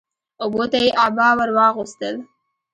اوبو 0.43 0.63
ته 0.71 0.77
يې 0.83 0.89
عبا 1.03 1.29
ور 1.37 1.49
واغوستل 1.57 2.15